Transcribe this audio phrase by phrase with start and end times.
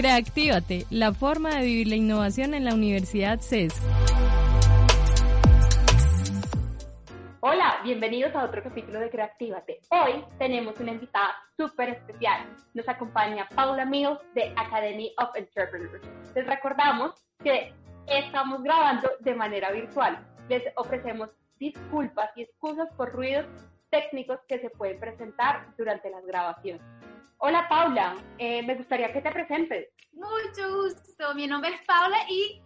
[0.00, 3.74] Creactívate, la forma de vivir la innovación en la Universidad CES.
[7.40, 9.80] Hola, bienvenidos a otro capítulo de Creactívate.
[9.90, 12.46] Hoy tenemos una invitada súper especial.
[12.72, 16.00] Nos acompaña Paula Mills de Academy of Entrepreneurs.
[16.34, 17.74] Les recordamos que
[18.06, 20.26] estamos grabando de manera virtual.
[20.48, 21.28] Les ofrecemos
[21.58, 23.44] disculpas y excusas por ruidos
[23.90, 26.82] técnicos que se pueden presentar durante las grabaciones.
[27.38, 29.88] Hola Paula, eh, me gustaría que te presentes.
[30.12, 32.60] Mucho gusto, mi nombre es Paula y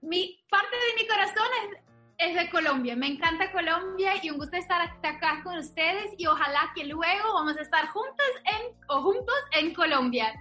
[0.00, 2.96] mi parte de mi corazón es, es, de Colombia.
[2.96, 7.56] Me encanta Colombia y un gusto estar acá con ustedes y ojalá que luego vamos
[7.56, 10.32] a estar juntos en, o juntos en Colombia.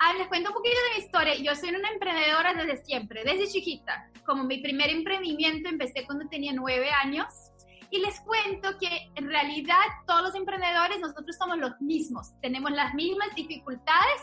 [0.00, 1.34] Ah, les cuento un poquito de mi historia.
[1.36, 4.10] Yo soy una emprendedora desde siempre, desde chiquita.
[4.26, 7.53] Como mi primer emprendimiento empecé cuando tenía nueve años
[7.94, 12.92] y les cuento que en realidad todos los emprendedores nosotros somos los mismos, tenemos las
[12.92, 14.20] mismas dificultades,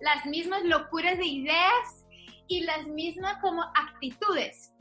[0.00, 2.04] las mismas locuras de ideas
[2.48, 4.74] y las mismas como actitudes.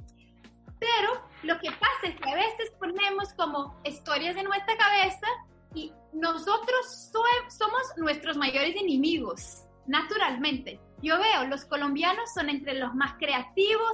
[0.77, 5.27] Pero lo que pasa es que a veces ponemos como historias en nuestra cabeza
[5.73, 7.13] y nosotros
[7.47, 10.81] somos nuestros mayores enemigos, naturalmente.
[11.01, 13.93] Yo veo, los colombianos son entre los más creativos,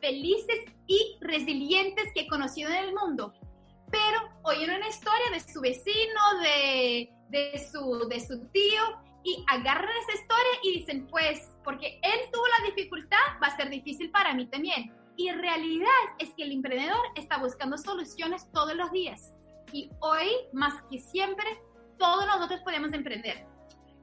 [0.00, 3.34] felices y resilientes que he conocido en el mundo
[3.90, 8.82] pero oyen una historia de su vecino, de, de, su, de su tío,
[9.22, 13.68] y agarran esa historia y dicen, pues, porque él tuvo la dificultad, va a ser
[13.68, 14.92] difícil para mí también.
[15.16, 19.34] Y en realidad es que el emprendedor está buscando soluciones todos los días.
[19.72, 21.46] Y hoy, más que siempre,
[21.98, 23.46] todos nosotros podemos emprender.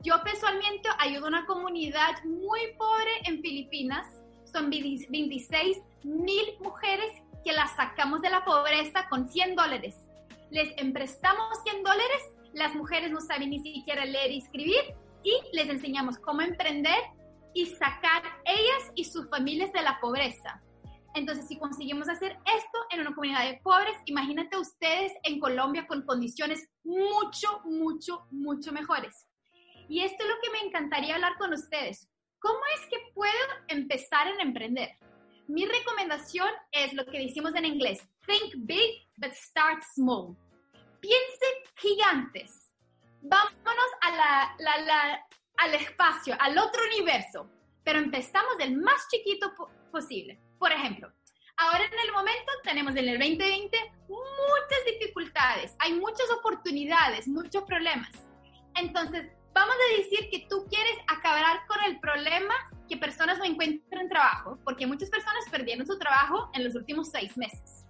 [0.03, 4.05] Yo personalmente ayudo a una comunidad muy pobre en Filipinas.
[4.45, 7.11] Son 26 mil mujeres
[7.47, 9.95] que las sacamos de la pobreza con 100 dólares.
[10.49, 12.21] Les emprestamos 100 dólares,
[12.51, 14.81] las mujeres no saben ni siquiera leer y escribir
[15.23, 16.99] y les enseñamos cómo emprender
[17.53, 20.61] y sacar ellas y sus familias de la pobreza.
[21.15, 26.01] Entonces, si conseguimos hacer esto en una comunidad de pobres, imagínate ustedes en Colombia con
[26.01, 29.25] condiciones mucho, mucho, mucho mejores.
[29.87, 32.09] Y esto es lo que me encantaría hablar con ustedes.
[32.39, 33.31] ¿Cómo es que puedo
[33.69, 34.89] empezar en emprender?
[35.47, 40.35] Mi recomendación es lo que decimos en inglés, think big but start small.
[40.99, 42.73] Piense gigantes.
[43.21, 45.25] Vámonos a la,
[45.57, 47.49] al espacio, al otro universo,
[47.83, 49.53] pero empezamos del más chiquito
[49.91, 50.39] posible.
[50.59, 51.11] Por ejemplo,
[51.57, 53.77] ahora en el momento tenemos en el 2020
[54.09, 58.11] muchas dificultades, hay muchas oportunidades, muchos problemas.
[58.75, 62.53] Entonces, vamos a decir que tú quieres acabar con el problema
[62.87, 67.37] que personas no encuentran trabajo, porque muchas personas perdieron su trabajo en los últimos seis
[67.37, 67.85] meses.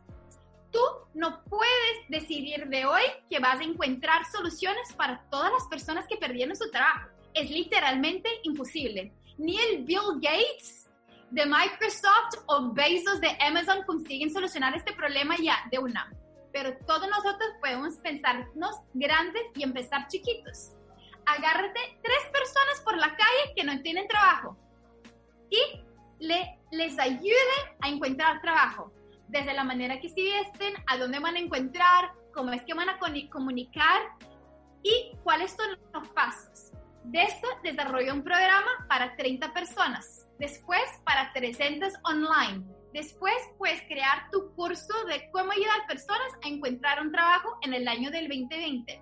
[0.71, 0.79] Tú
[1.13, 6.17] no puedes decidir de hoy que vas a encontrar soluciones para todas las personas que
[6.17, 7.09] perdieron su trabajo.
[7.33, 9.13] Es literalmente imposible.
[9.37, 10.89] Ni el Bill Gates
[11.31, 16.11] de Microsoft o Bezos de Amazon consiguen solucionar este problema ya de una.
[16.51, 20.73] Pero todos nosotros podemos pensarnos grandes y empezar chiquitos.
[21.25, 24.57] Agárrate tres personas por la calle que no tienen trabajo
[25.49, 25.59] y
[26.19, 28.91] le, les ayude a encontrar trabajo,
[29.27, 32.89] desde la manera que se visten, a dónde van a encontrar, cómo es que van
[32.89, 32.99] a
[33.31, 34.01] comunicar
[34.83, 36.71] y cuáles son los pasos.
[37.03, 42.65] De esto desarrolló un programa para 30 personas, después para 300 online.
[42.93, 47.73] Después puedes crear tu curso de cómo ayudar a personas a encontrar un trabajo en
[47.73, 49.01] el año del 2020.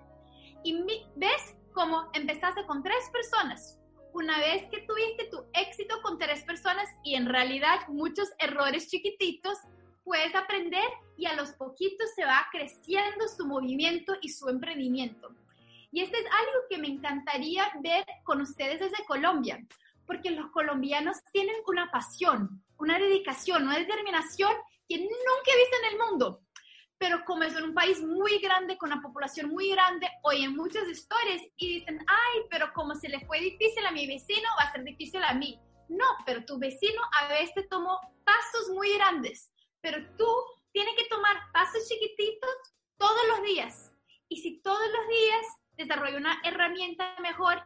[0.64, 0.84] Y
[1.16, 3.75] ves cómo empezaste con tres personas,
[4.16, 9.58] una vez que tuviste tu éxito con tres personas y en realidad muchos errores chiquititos,
[10.04, 15.34] puedes aprender y a los poquitos se va creciendo su movimiento y su emprendimiento.
[15.92, 19.62] Y este es algo que me encantaría ver con ustedes desde Colombia,
[20.06, 24.52] porque los colombianos tienen una pasión, una dedicación, una determinación
[24.88, 26.40] que nunca he visto en el mundo
[26.98, 31.42] pero como es un país muy grande, con una población muy grande, oyen muchas historias
[31.56, 34.82] y dicen, ay, pero como se le fue difícil a mi vecino, va a ser
[34.82, 35.60] difícil a mí.
[35.88, 40.26] No, pero tu vecino a veces tomó pasos muy grandes, pero tú
[40.72, 42.50] tienes que tomar pasos chiquititos
[42.96, 43.92] todos los días.
[44.28, 45.46] Y si todos los días
[45.76, 47.62] desarrolla una herramienta mejor,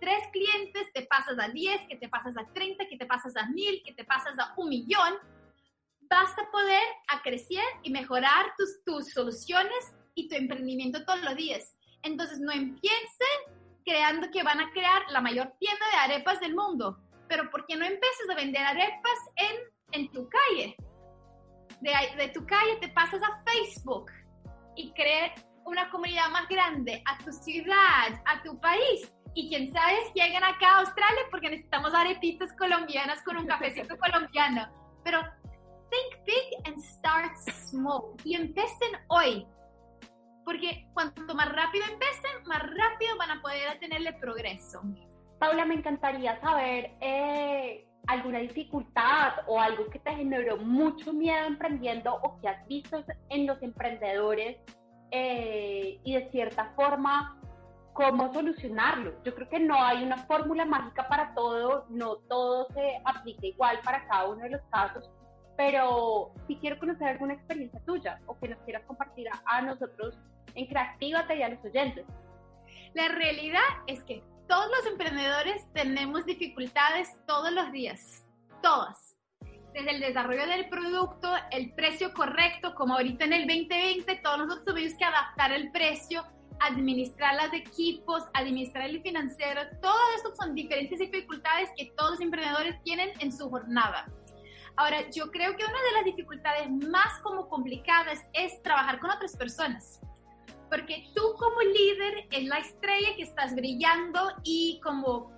[0.00, 3.46] tres clientes, te pasas a 10, que te pasas a 30, que te pasas a
[3.46, 5.14] 1000, que te pasas a un millón,
[6.14, 11.36] vas a poder a crecer y mejorar tus, tus soluciones y tu emprendimiento todos los
[11.36, 11.76] días.
[12.02, 13.38] Entonces, no empiecen
[13.84, 17.76] creando que van a crear la mayor tienda de arepas del mundo, pero ¿por qué
[17.76, 20.76] no empiezas a vender arepas en, en tu calle?
[21.80, 24.10] De, de tu calle te pasas a Facebook
[24.76, 25.32] y crees
[25.64, 29.12] una comunidad más grande, a tu ciudad, a tu país.
[29.34, 34.68] Y quién sabe llegan acá a Australia porque necesitamos arepitas colombianas con un cafecito colombiano.
[35.02, 35.20] Pero
[35.90, 37.36] think big and start
[37.70, 38.14] small.
[38.24, 39.46] Y empiecen hoy.
[40.44, 44.82] Porque cuanto más rápido empiecen, más rápido van a poder tenerle progreso.
[45.38, 52.14] Paula, me encantaría saber eh, alguna dificultad o algo que te generó mucho miedo emprendiendo
[52.14, 54.58] o que has visto en los emprendedores
[55.10, 57.40] eh, y de cierta forma
[57.94, 59.22] cómo solucionarlo.
[59.22, 63.78] Yo creo que no hay una fórmula mágica para todo, no todo se aplica igual
[63.84, 65.08] para cada uno de los casos,
[65.56, 70.18] pero si quiero conocer alguna experiencia tuya o que nos quieras compartir a, nosotros
[70.54, 72.04] en Creatívate y a los oyentes.
[72.94, 78.24] La realidad es que todos los emprendedores tenemos dificultades todos los días,
[78.62, 79.16] todas.
[79.72, 84.64] Desde el desarrollo del producto, el precio correcto, como ahorita en el 2020, todos nosotros
[84.64, 86.24] tuvimos que adaptar el precio,
[86.60, 92.80] administrar los equipos, administrar el financiero, todo eso son diferentes dificultades que todos los emprendedores
[92.84, 94.06] tienen en su jornada.
[94.76, 99.36] Ahora, yo creo que una de las dificultades más como complicadas es trabajar con otras
[99.36, 100.00] personas
[100.74, 105.30] porque tú como líder es la estrella que estás brillando y como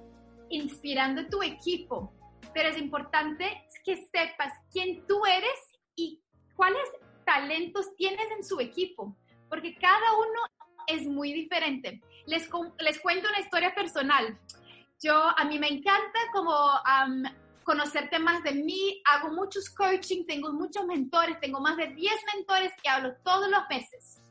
[0.48, 2.10] inspirando tu equipo,
[2.54, 6.22] pero es importante que sepas quién tú eres y
[6.54, 6.88] cuáles
[7.26, 9.14] talentos tienes en su equipo,
[9.50, 10.40] porque cada uno
[10.86, 12.00] es muy diferente.
[12.26, 12.48] Les,
[12.78, 14.38] les cuento una historia personal.
[15.02, 16.52] Yo, a mí me encanta como
[17.66, 22.72] conocer temas de mí, hago muchos coaching, tengo muchos mentores, tengo más de 10 mentores
[22.80, 24.22] que hablo todos los meses.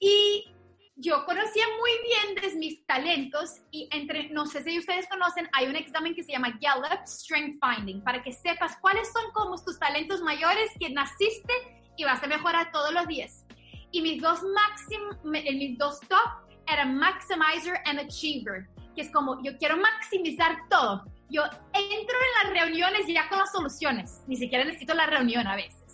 [0.00, 0.52] Y
[0.96, 5.76] yo conocía muy bien mis talentos y entre, no sé si ustedes conocen, hay un
[5.76, 10.20] examen que se llama Gallup Strength Finding, para que sepas cuáles son como tus talentos
[10.20, 11.52] mayores que naciste
[11.96, 13.46] y vas a mejorar todos los días.
[13.92, 18.66] Y mis dos máximos, mis dos top eran Maximizer and Achiever,
[18.96, 21.04] que es como yo quiero maximizar todo.
[21.30, 25.56] Yo entro en las reuniones ya con las soluciones, ni siquiera necesito la reunión a
[25.56, 25.88] veces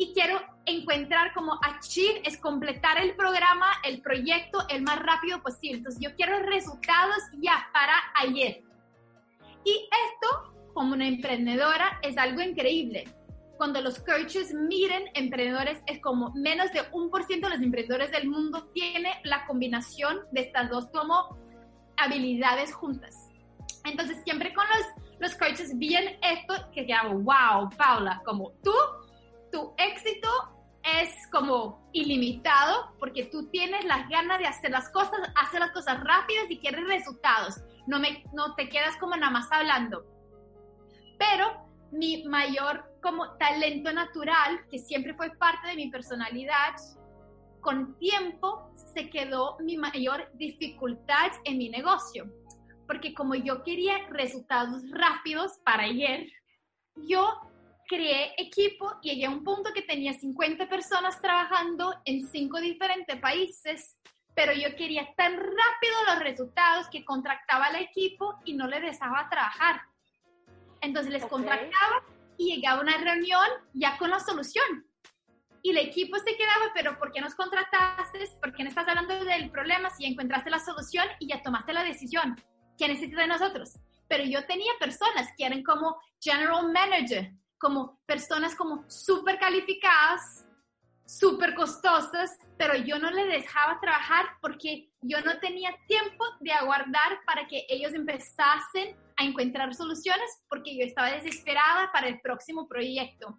[0.00, 5.76] y quiero encontrar como achieve es completar el programa, el proyecto el más rápido posible.
[5.76, 8.62] Entonces yo quiero resultados ya para ayer.
[9.62, 13.08] Y esto, como una emprendedora, es algo increíble.
[13.58, 18.10] Cuando los coaches miren emprendedores, es como menos de un por ciento de los emprendedores
[18.10, 21.36] del mundo tiene la combinación de estas dos como
[21.98, 23.29] habilidades juntas.
[23.84, 28.72] Entonces siempre con los, los coaches bien esto que hago, wow, Paula, como tú
[29.50, 30.28] tu éxito
[30.82, 36.02] es como ilimitado porque tú tienes las ganas de hacer las cosas, hacer las cosas
[36.02, 37.60] rápidas y quieres resultados.
[37.86, 40.04] No, me, no te quedas como nada más hablando.
[41.18, 46.74] Pero mi mayor como talento natural, que siempre fue parte de mi personalidad,
[47.60, 52.26] con tiempo se quedó mi mayor dificultad en mi negocio.
[52.90, 56.26] Porque como yo quería resultados rápidos para ayer,
[56.96, 57.24] yo
[57.86, 63.16] creé equipo y llegué a un punto que tenía 50 personas trabajando en cinco diferentes
[63.20, 63.96] países,
[64.34, 69.28] pero yo quería tan rápido los resultados que contractaba al equipo y no le dejaba
[69.30, 69.82] trabajar.
[70.80, 72.02] Entonces les contractaba
[72.38, 74.84] y llegaba a una reunión ya con la solución.
[75.62, 78.26] Y el equipo se quedaba, pero ¿por qué nos contrataste?
[78.40, 81.84] ¿Por qué no estás hablando del problema si encontraste la solución y ya tomaste la
[81.84, 82.34] decisión?
[82.80, 83.78] ¿Qué necesitas de nosotros?
[84.08, 90.46] Pero yo tenía personas que eran como general manager, como personas como súper calificadas,
[91.04, 97.22] súper costosas, pero yo no les dejaba trabajar porque yo no tenía tiempo de aguardar
[97.26, 103.38] para que ellos empezasen a encontrar soluciones porque yo estaba desesperada para el próximo proyecto.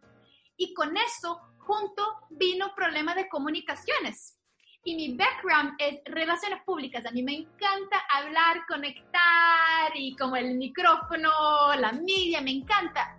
[0.56, 4.40] Y con eso, junto, vino problema de comunicaciones.
[4.84, 7.06] Y mi background es relaciones públicas.
[7.06, 11.30] A mí me encanta hablar, conectar y como el micrófono,
[11.78, 13.18] la media, me encanta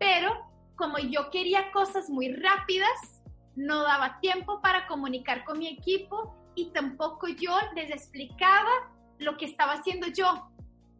[0.00, 3.22] pero como yo quería cosas muy rápidas,
[3.54, 8.70] no daba tiempo para comunicar con mi equipo y tampoco yo les explicaba
[9.18, 10.50] lo que estaba haciendo yo,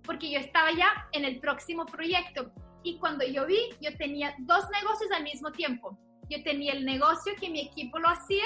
[0.05, 2.52] porque yo estaba ya en el próximo proyecto.
[2.83, 5.99] Y cuando yo vi, yo tenía dos negocios al mismo tiempo.
[6.29, 8.45] Yo tenía el negocio que mi equipo lo hacía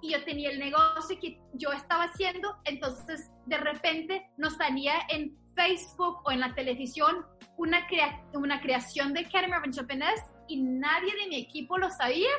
[0.00, 2.56] y yo tenía el negocio que yo estaba haciendo.
[2.64, 7.26] Entonces, de repente, nos salía en Facebook o en la televisión
[7.56, 7.86] una,
[8.34, 12.30] una creación de Academy of Entrepreneurs y nadie de mi equipo lo sabía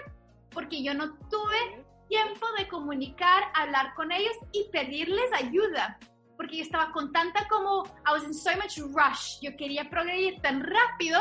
[0.51, 5.99] porque yo no tuve tiempo de comunicar, hablar con ellos y pedirles ayuda.
[6.35, 10.41] Porque yo estaba con tanta como, I was in so much rush, yo quería progredir
[10.41, 11.19] tan rápido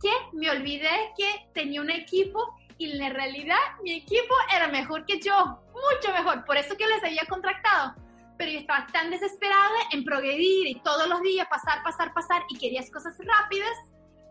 [0.00, 5.20] que me olvidé que tenía un equipo y en realidad mi equipo era mejor que
[5.20, 7.94] yo, mucho mejor, por eso que les había contratado.
[8.38, 12.56] Pero yo estaba tan desesperada en progredir y todos los días pasar, pasar, pasar y
[12.58, 13.76] quería cosas rápidas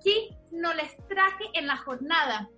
[0.04, 2.50] que no les traje en la jornada.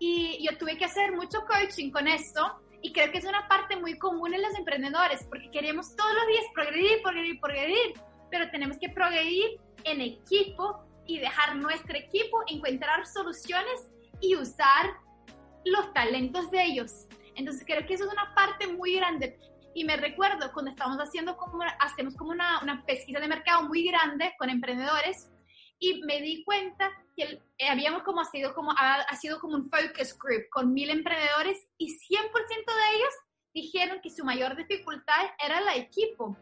[0.00, 3.76] Y yo tuve que hacer mucho coaching con esto y creo que es una parte
[3.76, 7.92] muy común en los emprendedores porque queremos todos los días progredir, progredir, progredir,
[8.28, 13.86] pero tenemos que progredir en equipo y dejar nuestro equipo encontrar soluciones
[14.20, 14.96] y usar
[15.70, 17.06] los talentos de ellos.
[17.34, 19.38] Entonces creo que eso es una parte muy grande.
[19.74, 23.86] Y me recuerdo cuando estábamos haciendo como, hacemos como una, una pesquisa de mercado muy
[23.86, 25.30] grande con emprendedores
[25.78, 30.18] y me di cuenta que eh, habíamos como sido como, ha, sido como un focus
[30.18, 33.14] group con mil emprendedores y 100% de ellos
[33.54, 36.36] dijeron que su mayor dificultad era el equipo.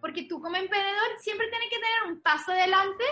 [0.00, 3.04] Porque tú como emprendedor siempre tienes que tener un paso adelante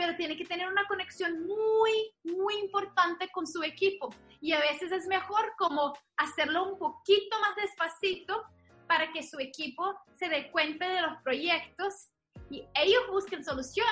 [0.00, 1.92] pero tiene que tener una conexión muy,
[2.24, 4.08] muy importante con su equipo.
[4.40, 8.42] Y a veces es mejor como hacerlo un poquito más despacito
[8.86, 12.08] para que su equipo se dé cuenta de los proyectos
[12.50, 13.86] y ellos busquen solución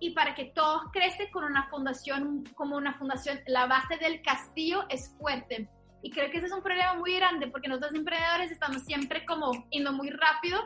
[0.00, 4.84] y para que todos crecen con una fundación, como una fundación, la base del castillo
[4.88, 5.68] es fuerte.
[6.02, 9.52] Y creo que ese es un problema muy grande porque nosotros emprendedores estamos siempre como
[9.70, 10.60] yendo muy rápido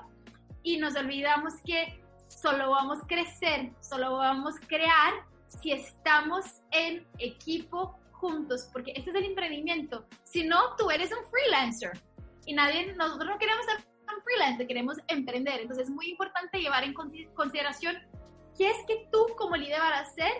[0.62, 5.12] y nos olvidamos que solo vamos a crecer, solo vamos a crear
[5.49, 10.06] si estamos en equipo juntos, porque este es el emprendimiento.
[10.25, 11.92] Si no, tú eres un freelancer
[12.44, 13.76] y nadie, nosotros no queremos ser
[14.14, 15.61] un freelancer, queremos emprender.
[15.61, 17.96] Entonces es muy importante llevar en consideración
[18.56, 20.32] qué es que tú como líder vas a hacer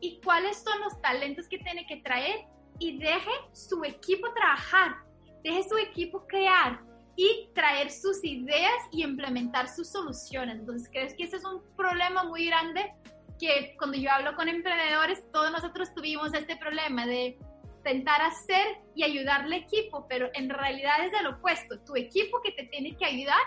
[0.00, 2.46] y cuáles son los talentos que tiene que traer
[2.78, 4.96] y deje su equipo trabajar,
[5.42, 6.80] deje su equipo crear,
[7.18, 10.60] y traer sus ideas y implementar sus soluciones.
[10.60, 12.94] Entonces, creo que ese es un problema muy grande
[13.38, 17.38] que cuando yo hablo con emprendedores, todos nosotros tuvimos este problema de
[17.78, 21.78] intentar hacer y ayudar al equipo, pero en realidad es el opuesto.
[21.80, 23.40] Tu equipo que te tiene que ayudar,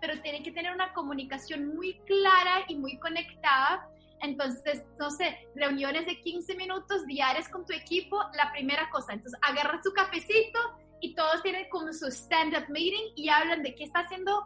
[0.00, 3.88] pero tiene que tener una comunicación muy clara y muy conectada.
[4.20, 9.14] Entonces, no sé, reuniones de 15 minutos diarias con tu equipo, la primera cosa.
[9.14, 10.58] Entonces, agarra su cafecito,
[11.00, 14.44] y todos tienen como su stand-up meeting y hablan de qué está haciendo,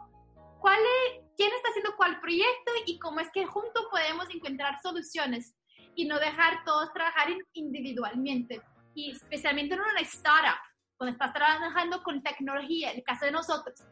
[2.23, 5.53] proyecto y cómo es que juntos podemos encontrar soluciones
[5.93, 8.61] y no dejar todos trabajar individualmente.
[8.95, 10.57] Y especialmente en una startup,
[10.97, 13.83] cuando estás trabajando con tecnología, en el caso de nosotros,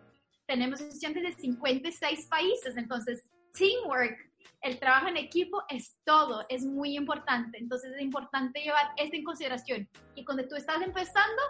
[0.48, 4.18] tenemos estudiantes de 56 países, entonces teamwork,
[4.62, 7.58] el trabajo en equipo es todo, es muy importante.
[7.58, 9.90] Entonces es importante llevar esto en consideración.
[10.16, 11.42] Y cuando tú estás empezando,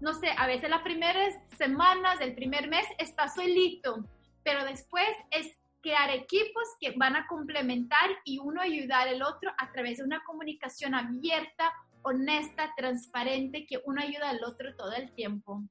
[0.00, 4.04] no sé, a veces las primeras semanas del primer mes está solito,
[4.44, 9.72] pero después es crear equipos que van a complementar y uno ayudar al otro a
[9.72, 11.72] través de una comunicación abierta,
[12.02, 15.62] honesta, transparente, que uno ayuda al otro todo el tiempo.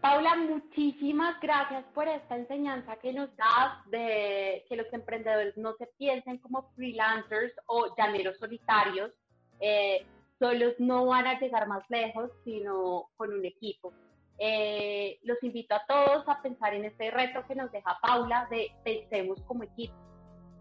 [0.00, 5.86] Paula, muchísimas gracias por esta enseñanza que nos das de que los emprendedores no se
[5.98, 9.10] piensen como freelancers o llaneros solitarios.
[9.58, 10.06] Eh,
[10.38, 13.92] solos no van a llegar más lejos, sino con un equipo.
[14.38, 18.70] Eh, los invito a todos a pensar en este reto que nos deja Paula de
[18.84, 19.94] pensemos como equipo.